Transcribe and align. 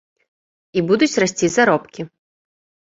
І 0.77 0.85
будуць 0.89 1.09
расці 1.27 1.53
заробкі. 1.59 2.01